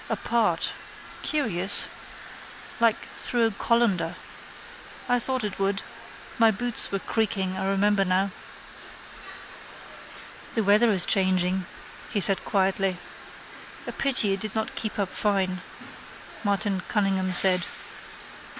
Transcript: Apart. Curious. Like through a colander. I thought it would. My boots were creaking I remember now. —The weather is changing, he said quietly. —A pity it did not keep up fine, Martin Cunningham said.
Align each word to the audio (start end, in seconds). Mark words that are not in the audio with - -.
Apart. 0.09 0.73
Curious. 1.21 1.85
Like 2.79 3.07
through 3.15 3.45
a 3.45 3.51
colander. 3.51 4.15
I 5.07 5.19
thought 5.19 5.43
it 5.43 5.59
would. 5.59 5.83
My 6.39 6.49
boots 6.49 6.91
were 6.91 6.97
creaking 6.97 7.55
I 7.55 7.67
remember 7.67 8.03
now. 8.03 8.31
—The 10.55 10.63
weather 10.63 10.91
is 10.91 11.05
changing, 11.05 11.67
he 12.09 12.19
said 12.19 12.43
quietly. 12.43 12.97
—A 13.85 13.91
pity 13.91 14.33
it 14.33 14.39
did 14.39 14.55
not 14.55 14.73
keep 14.73 14.97
up 14.97 15.09
fine, 15.09 15.61
Martin 16.43 16.81
Cunningham 16.89 17.31
said. 17.31 17.67